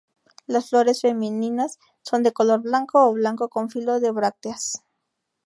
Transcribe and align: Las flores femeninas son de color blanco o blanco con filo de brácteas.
Las 0.47 0.71
flores 0.71 1.01
femeninas 1.01 1.77
son 2.01 2.23
de 2.23 2.31
color 2.33 2.63
blanco 2.63 3.07
o 3.07 3.13
blanco 3.13 3.49
con 3.49 3.69
filo 3.69 3.99
de 3.99 4.09
brácteas. 4.09 4.83